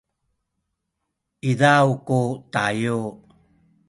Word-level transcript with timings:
izaw 1.49 1.89
ku 2.05 2.19
tayu 2.53 2.99